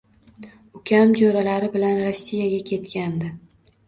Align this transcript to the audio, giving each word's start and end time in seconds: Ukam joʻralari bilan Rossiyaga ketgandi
Ukam 0.77 1.11
joʻralari 1.19 1.69
bilan 1.75 2.01
Rossiyaga 2.05 2.57
ketgandi 2.71 3.31